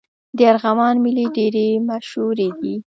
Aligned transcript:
د 0.37 0.39
ارغوان 0.51 0.95
میلې 1.03 1.25
ډېرې 1.37 1.67
مشهورې 1.89 2.49
دي. 2.59 2.75